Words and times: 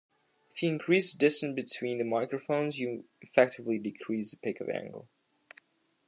If 0.51 0.63
you 0.63 0.69
increase 0.71 1.11
the 1.13 1.19
distance 1.19 1.53
between 1.55 1.99
the 1.99 2.03
microphones, 2.03 2.79
you 2.79 3.05
effectively 3.21 3.77
decrease 3.77 4.31
the 4.31 4.37
pickup 4.37 4.69
angle. 4.69 5.07